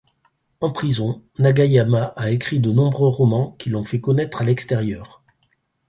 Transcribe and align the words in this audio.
En 0.61 0.71
prison, 0.71 1.21
Nagayama 1.37 2.05
a 2.15 2.31
écrit 2.31 2.59
de 2.59 2.71
nombreux 2.71 3.09
romans 3.09 3.55
qui 3.59 3.69
l'ont 3.69 3.83
fait 3.83 4.01
connaître 4.01 4.41
à 4.41 4.45
l'extérieur. 4.45 5.21